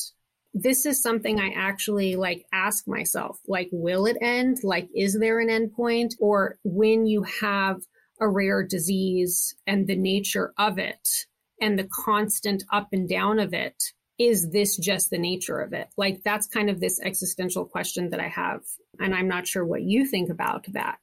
[0.54, 4.58] this is something I actually like ask myself, like, will it end?
[4.64, 6.16] Like, is there an end point?
[6.20, 7.82] Or when you have
[8.20, 11.08] a rare disease and the nature of it
[11.60, 13.82] and the constant up and down of it,
[14.20, 15.88] is this just the nature of it?
[15.98, 18.62] Like, that's kind of this existential question that I have.
[19.00, 21.00] And I'm not sure what you think about that,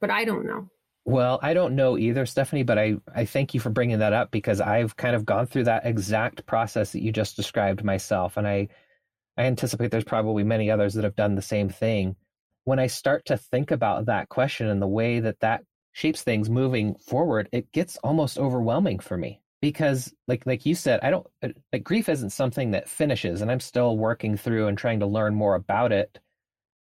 [0.00, 0.68] but I don't know.
[1.04, 4.30] Well, I don't know either, Stephanie, but I, I thank you for bringing that up
[4.30, 8.36] because I've kind of gone through that exact process that you just described myself.
[8.36, 8.68] And I,
[9.36, 12.16] I anticipate there's probably many others that have done the same thing.
[12.64, 16.50] When I start to think about that question and the way that that shapes things
[16.50, 21.26] moving forward, it gets almost overwhelming for me because like like you said, I don't
[21.42, 25.06] uh, like grief isn't something that finishes and I'm still working through and trying to
[25.06, 26.20] learn more about it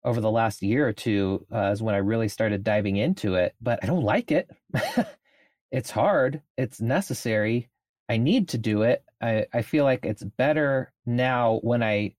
[0.05, 3.55] over the last year or two uh, is when I really started diving into it,
[3.61, 4.49] but I don't like it.
[5.71, 6.43] it's hard.
[6.57, 7.69] It's necessary.
[8.09, 9.05] I need to do it.
[9.21, 12.15] I, I feel like it's better now when I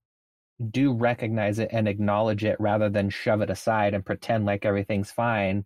[0.71, 5.11] do recognize it and acknowledge it rather than shove it aside and pretend like everything's
[5.11, 5.63] fine.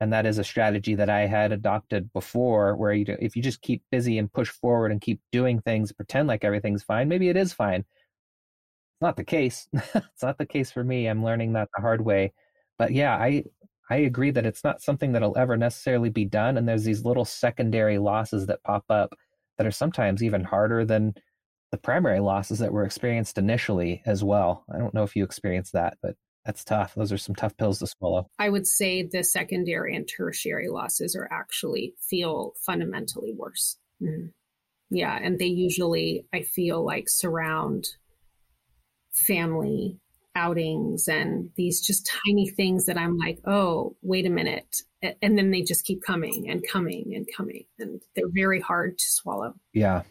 [0.00, 3.62] And that is a strategy that I had adopted before, where you, if you just
[3.62, 7.36] keep busy and push forward and keep doing things, pretend like everything's fine, maybe it
[7.36, 7.84] is fine
[9.00, 9.68] not the case.
[9.72, 11.06] it's not the case for me.
[11.06, 12.32] I'm learning that the hard way.
[12.78, 13.44] But yeah, I
[13.90, 16.58] I agree that it's not something that'll ever necessarily be done.
[16.58, 19.14] And there's these little secondary losses that pop up
[19.56, 21.14] that are sometimes even harder than
[21.70, 24.64] the primary losses that were experienced initially as well.
[24.72, 26.94] I don't know if you experienced that, but that's tough.
[26.94, 28.28] Those are some tough pills to swallow.
[28.38, 33.76] I would say the secondary and tertiary losses are actually feel fundamentally worse.
[34.02, 34.28] Mm-hmm.
[34.90, 35.18] Yeah.
[35.20, 37.88] And they usually, I feel like, surround
[39.26, 39.98] family
[40.34, 44.82] outings and these just tiny things that I'm like, oh, wait a minute.
[45.02, 47.64] And then they just keep coming and coming and coming.
[47.78, 49.54] And they're very hard to swallow.
[49.72, 50.02] Yeah.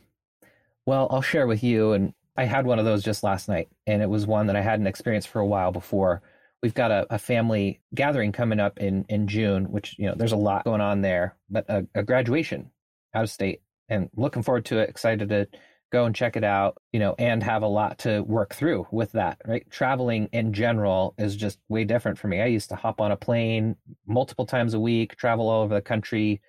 [0.86, 1.94] Well, I'll share with you.
[1.94, 4.62] And I had one of those just last night, and it was one that I
[4.62, 6.22] hadn't experienced for a while before.
[6.62, 10.34] We've got a, a family gathering coming up in, in June, which, you know, there's
[10.34, 12.72] a lot going on there, but a, a graduation
[13.14, 15.48] out of state and looking forward to it, excited to
[15.92, 19.12] go and check it out, you know, and have a lot to work through with
[19.14, 19.70] that, right?
[19.70, 22.42] Traveling in general is just way different for me.
[22.42, 25.82] I used to hop on a plane multiple times a week, travel all over the
[25.82, 26.42] country,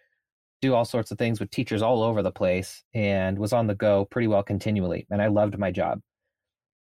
[0.61, 3.77] do all sorts of things with teachers all over the place, and was on the
[3.77, 5.07] go pretty well continually.
[5.11, 6.01] And I loved my job.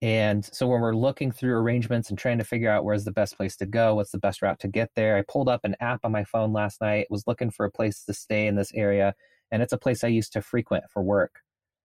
[0.04, 3.38] And so when we're looking through arrangements and trying to figure out where's the best
[3.38, 6.02] place to go, what's the best route to get there, I pulled up an app
[6.04, 9.16] on my phone last night, was looking for a place to stay in this area.
[9.50, 11.40] And it's a place I used to frequent for work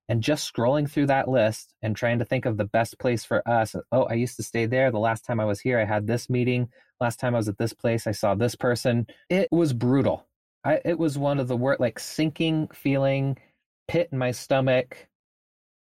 [0.08, 3.46] and just scrolling through that list and trying to think of the best place for
[3.48, 3.76] us.
[3.92, 4.90] Oh, I used to stay there.
[4.90, 6.68] The last time I was here, I had this meeting.
[7.00, 9.06] Last time I was at this place, I saw this person.
[9.28, 10.26] It was brutal.
[10.64, 13.38] I, it was one of the worst, like sinking feeling,
[13.86, 15.08] pit in my stomach.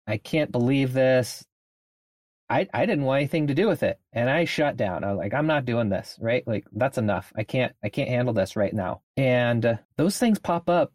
[0.06, 1.44] I can't believe this.
[2.50, 5.04] I, I didn't want anything to do with it and I shut down.
[5.04, 6.46] I was like, I'm not doing this, right?
[6.46, 7.30] Like that's enough.
[7.36, 9.02] I can't, I can't handle this right now.
[9.18, 10.92] And uh, those things pop up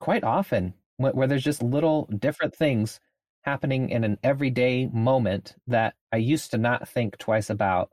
[0.00, 3.00] quite often where there's just little different things
[3.42, 7.90] happening in an everyday moment that I used to not think twice about.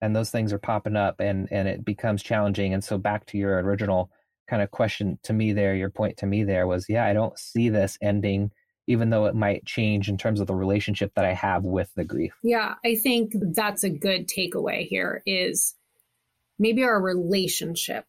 [0.00, 2.74] And those things are popping up and, and it becomes challenging.
[2.74, 4.10] And so back to your original
[4.48, 7.38] kind of question to me there, your point to me there was, yeah, I don't
[7.38, 8.50] see this ending,
[8.86, 12.04] even though it might change in terms of the relationship that I have with the
[12.04, 12.34] grief.
[12.42, 15.74] Yeah, I think that's a good takeaway here is
[16.58, 18.04] maybe our relationship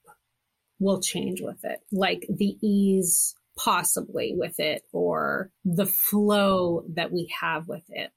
[0.80, 1.80] will change with it.
[1.92, 8.12] Like the ease possibly with it or the flow that we have with it.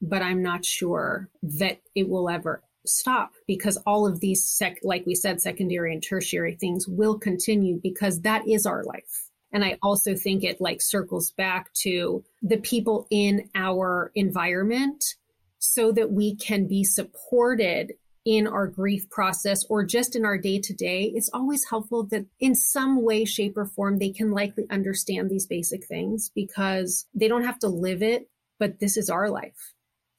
[0.00, 5.06] But I'm not sure that it will ever stop because all of these sec like
[5.06, 9.78] we said secondary and tertiary things will continue because that is our life and i
[9.82, 15.14] also think it like circles back to the people in our environment
[15.60, 17.92] so that we can be supported
[18.24, 22.26] in our grief process or just in our day to day, it's always helpful that
[22.38, 27.28] in some way, shape, or form, they can likely understand these basic things because they
[27.28, 29.74] don't have to live it, but this is our life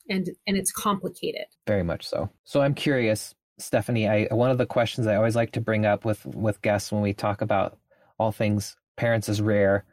[0.09, 1.45] and and it's complicated.
[1.67, 2.29] Very much so.
[2.43, 6.05] So I'm curious, Stephanie, I one of the questions I always like to bring up
[6.05, 7.77] with with guests when we talk about
[8.17, 9.85] all things parents is rare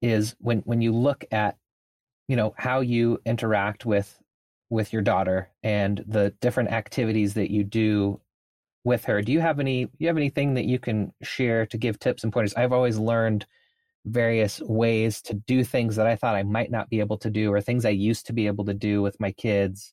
[0.00, 1.56] is when when you look at
[2.28, 4.18] you know how you interact with
[4.72, 8.18] with your daughter and the different activities that you do
[8.84, 9.20] with her.
[9.20, 12.32] Do you have any you have anything that you can share to give tips and
[12.32, 12.54] pointers?
[12.54, 13.46] I've always learned
[14.06, 17.52] various ways to do things that I thought I might not be able to do
[17.52, 19.92] or things I used to be able to do with my kids.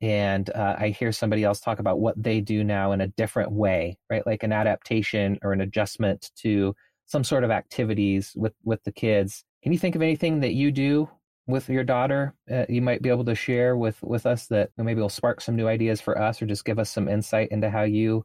[0.00, 3.50] And uh, I hear somebody else talk about what they do now in a different
[3.50, 4.24] way, right?
[4.24, 6.74] Like an adaptation or an adjustment to
[7.06, 9.44] some sort of activities with with the kids.
[9.64, 11.10] Can you think of anything that you do
[11.48, 15.00] with your daughter uh, you might be able to share with with us that maybe
[15.00, 17.82] will spark some new ideas for us or just give us some insight into how
[17.82, 18.24] you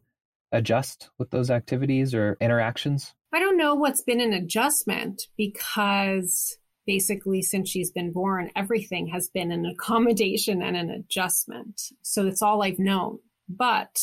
[0.52, 3.16] adjust with those activities or interactions?
[3.34, 9.30] I don't know what's been an adjustment because basically since she's been born everything has
[9.30, 11.82] been an accommodation and an adjustment.
[12.04, 13.20] So it's all i've known.
[13.50, 13.98] But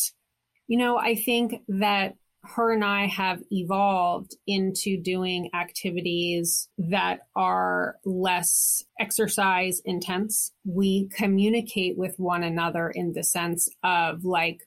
[0.70, 7.96] you know i think that her and I have evolved into doing activities that are
[8.04, 10.52] less exercise intense.
[10.64, 14.62] We communicate with one another in the sense of like,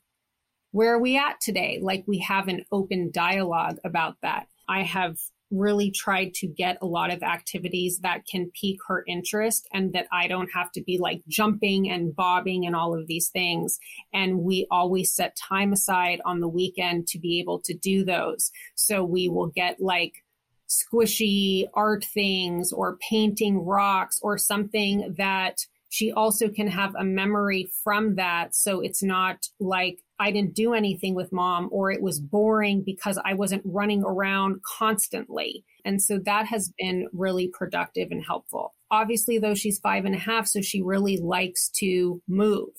[0.71, 1.79] where are we at today?
[1.81, 4.47] Like we have an open dialogue about that.
[4.67, 5.17] I have
[5.53, 10.07] really tried to get a lot of activities that can pique her interest and that
[10.11, 13.79] I don't have to be like jumping and bobbing and all of these things.
[14.13, 18.51] And we always set time aside on the weekend to be able to do those.
[18.75, 20.23] So we will get like
[20.67, 27.69] squishy art things or painting rocks or something that she also can have a memory
[27.83, 28.55] from that.
[28.55, 33.19] So it's not like I didn't do anything with mom or it was boring because
[33.23, 35.65] I wasn't running around constantly.
[35.85, 38.73] And so that has been really productive and helpful.
[38.91, 42.69] Obviously, though, she's five and a half, so she really likes to move.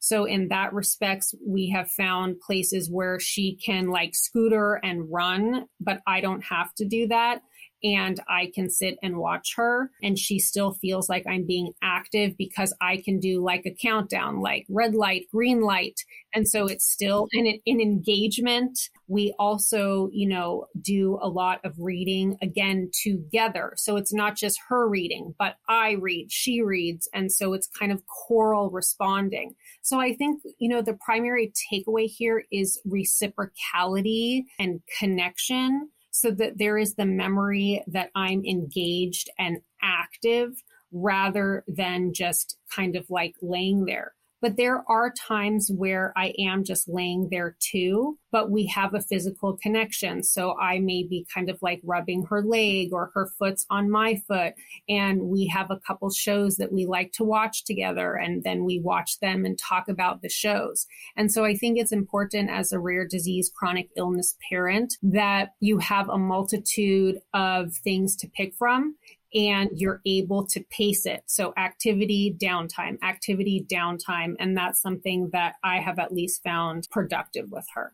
[0.00, 5.66] So in that respects, we have found places where she can like scooter and run,
[5.80, 7.42] but I don't have to do that
[7.82, 12.36] and I can sit and watch her and she still feels like I'm being active
[12.36, 16.00] because I can do like a countdown, like red light, green light.
[16.34, 18.78] And so it's still an, an engagement.
[19.06, 23.72] We also, you know, do a lot of reading again together.
[23.76, 27.08] So it's not just her reading, but I read, she reads.
[27.14, 29.54] And so it's kind of choral responding.
[29.82, 35.90] So I think, you know, the primary takeaway here is reciprocality and connection
[36.20, 42.96] so that there is the memory that I'm engaged and active rather than just kind
[42.96, 44.14] of like laying there.
[44.40, 49.00] But there are times where I am just laying there too, but we have a
[49.00, 50.22] physical connection.
[50.22, 54.20] So I may be kind of like rubbing her leg or her foot's on my
[54.28, 54.54] foot.
[54.88, 58.14] And we have a couple shows that we like to watch together.
[58.14, 60.86] And then we watch them and talk about the shows.
[61.16, 65.78] And so I think it's important as a rare disease chronic illness parent that you
[65.78, 68.94] have a multitude of things to pick from
[69.34, 71.22] and you're able to pace it.
[71.26, 74.34] So activity, downtime, activity, downtime.
[74.38, 77.92] And that's something that I have at least found productive with her.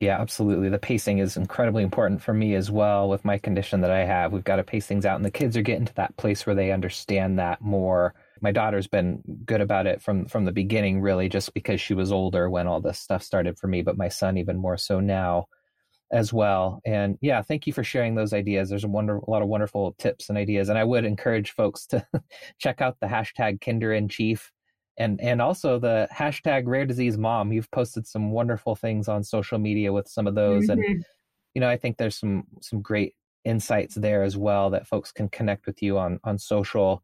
[0.00, 0.68] Yeah, absolutely.
[0.68, 4.32] The pacing is incredibly important for me as well with my condition that I have.
[4.32, 6.54] We've got to pace things out, and the kids are getting to that place where
[6.54, 8.14] they understand that more.
[8.40, 12.12] My daughter's been good about it from from the beginning, really, just because she was
[12.12, 13.82] older when all this stuff started for me.
[13.82, 15.46] But my son, even more so now
[16.14, 16.80] as well.
[16.86, 18.70] And yeah, thank you for sharing those ideas.
[18.70, 20.68] There's a, wonder, a lot of wonderful tips and ideas.
[20.68, 22.06] And I would encourage folks to
[22.58, 24.50] check out the hashtag Kinder in Chief
[24.96, 27.52] and and also the hashtag Rare Disease Mom.
[27.52, 30.80] You've posted some wonderful things on social media with some of those, mm-hmm.
[30.80, 31.04] and
[31.52, 35.28] you know I think there's some some great insights there as well that folks can
[35.28, 37.02] connect with you on on social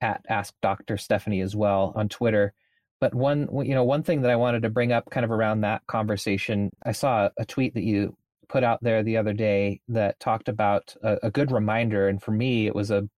[0.00, 0.96] at Ask Dr.
[0.96, 2.54] Stephanie as well on Twitter.
[3.00, 5.62] But one you know one thing that I wanted to bring up kind of around
[5.62, 8.16] that conversation, I saw a tweet that you
[8.48, 12.08] put out there the other day that talked about a, a good reminder.
[12.08, 13.08] And for me, it was a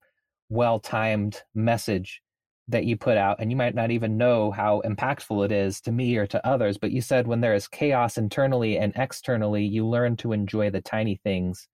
[0.49, 2.21] well timed message
[2.69, 3.37] that you put out.
[3.39, 6.79] And you might not even know how impactful it is to me or to others.
[6.79, 10.81] But you said when there is chaos internally and externally, you learn to enjoy the
[10.81, 11.69] tiny things,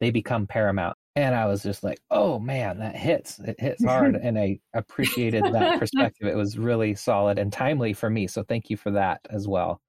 [0.00, 0.96] they become paramount.
[1.16, 3.38] And I was just like, oh man, that hits.
[3.40, 4.14] It hits hard.
[4.22, 6.28] and I appreciated that perspective.
[6.28, 8.26] It was really solid and timely for me.
[8.26, 9.80] So thank you for that as well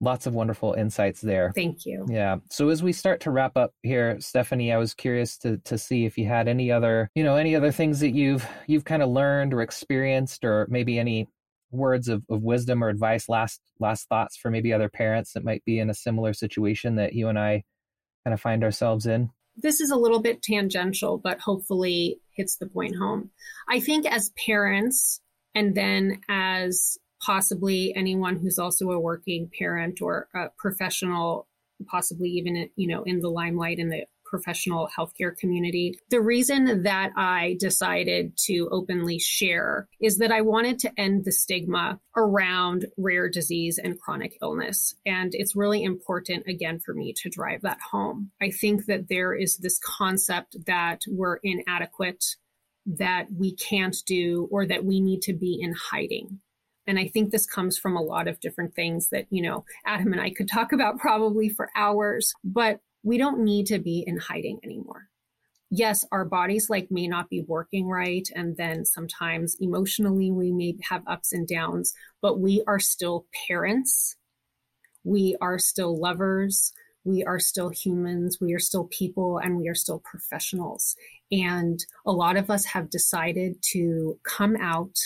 [0.00, 1.52] lots of wonderful insights there.
[1.54, 2.06] Thank you.
[2.08, 2.36] Yeah.
[2.50, 6.04] So as we start to wrap up here, Stephanie, I was curious to to see
[6.04, 9.10] if you had any other, you know, any other things that you've you've kind of
[9.10, 11.28] learned or experienced or maybe any
[11.70, 15.64] words of, of wisdom or advice, last last thoughts for maybe other parents that might
[15.64, 17.64] be in a similar situation that you and I
[18.24, 19.30] kind of find ourselves in.
[19.56, 23.30] This is a little bit tangential, but hopefully hits the point home.
[23.68, 25.20] I think as parents
[25.54, 31.46] and then as possibly anyone who's also a working parent or a professional,
[31.86, 35.98] possibly even, you know, in the limelight in the professional healthcare community.
[36.10, 41.32] The reason that I decided to openly share is that I wanted to end the
[41.32, 44.94] stigma around rare disease and chronic illness.
[45.06, 48.30] And it's really important, again, for me to drive that home.
[48.40, 52.24] I think that there is this concept that we're inadequate,
[52.86, 56.40] that we can't do, or that we need to be in hiding.
[56.88, 60.10] And I think this comes from a lot of different things that, you know, Adam
[60.12, 64.16] and I could talk about probably for hours, but we don't need to be in
[64.16, 65.08] hiding anymore.
[65.70, 68.26] Yes, our bodies like may not be working right.
[68.34, 74.16] And then sometimes emotionally we may have ups and downs, but we are still parents.
[75.04, 76.72] We are still lovers.
[77.04, 78.38] We are still humans.
[78.40, 80.96] We are still people and we are still professionals.
[81.30, 84.96] And a lot of us have decided to come out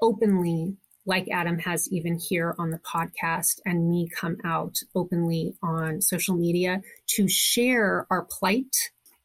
[0.00, 0.76] openly
[1.08, 6.36] like Adam has even here on the podcast, and me come out openly on social
[6.36, 8.76] media to share our plight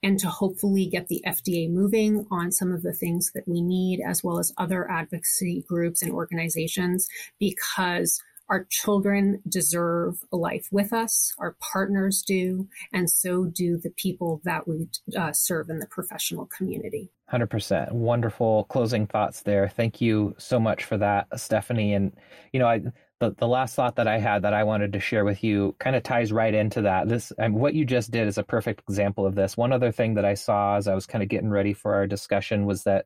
[0.02, 4.00] and to hopefully get the FDA moving on some of the things that we need,
[4.02, 10.94] as well as other advocacy groups and organizations, because our children deserve a life with
[10.94, 14.88] us, our partners do, and so do the people that we
[15.18, 17.12] uh, serve in the professional community.
[17.32, 17.92] 100%.
[17.92, 19.70] Wonderful closing thoughts there.
[19.70, 21.94] Thank you so much for that, Stephanie.
[21.94, 22.14] And,
[22.52, 22.82] you know, I,
[23.20, 25.96] the, the last thought that I had that I wanted to share with you kind
[25.96, 27.08] of ties right into that.
[27.08, 29.56] This and what you just did is a perfect example of this.
[29.56, 32.06] One other thing that I saw as I was kind of getting ready for our
[32.06, 33.06] discussion was that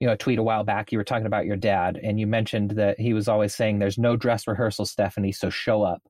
[0.00, 2.26] you know a tweet a while back you were talking about your dad and you
[2.26, 6.02] mentioned that he was always saying there's no dress rehearsal Stephanie so show up.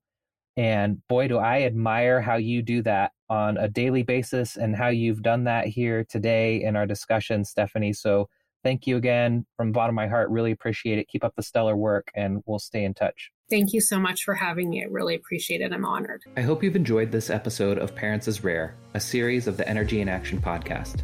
[0.56, 4.88] And boy do I admire how you do that on a daily basis and how
[4.88, 7.92] you've done that here today in our discussion Stephanie.
[7.92, 8.28] So
[8.62, 10.30] thank you again from the bottom of my heart.
[10.30, 11.08] Really appreciate it.
[11.08, 13.30] Keep up the stellar work and we'll stay in touch.
[13.50, 14.82] Thank you so much for having me.
[14.82, 15.72] I really appreciate it.
[15.72, 16.22] I'm honored.
[16.36, 20.00] I hope you've enjoyed this episode of Parents is Rare, a series of the Energy
[20.00, 21.02] in Action podcast.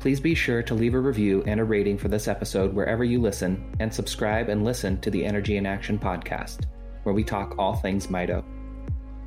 [0.00, 3.20] Please be sure to leave a review and a rating for this episode wherever you
[3.20, 6.66] listen, and subscribe and listen to the Energy in Action podcast,
[7.02, 8.44] where we talk all things Mito.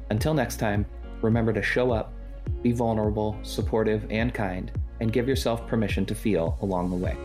[0.09, 0.86] Until next time,
[1.22, 2.13] remember to show up,
[2.61, 7.17] be vulnerable, supportive, and kind, and give yourself permission to feel along the way.